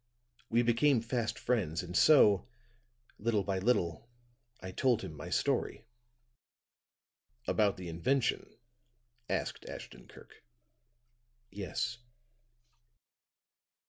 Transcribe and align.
We 0.49 0.63
became 0.63 0.99
fast 0.99 1.37
friends 1.37 1.83
and 1.83 1.95
so, 1.95 2.47
little 3.19 3.43
by 3.43 3.59
little, 3.59 4.09
I 4.59 4.71
told 4.71 5.03
him 5.03 5.13
my 5.13 5.29
story." 5.29 5.85
"About 7.45 7.77
the 7.77 7.87
invention?" 7.87 8.57
asked 9.29 9.63
Ashton 9.69 10.07
Kirk. 10.07 10.43
"Yes." 11.51 11.99